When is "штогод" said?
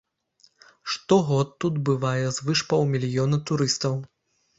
0.93-1.51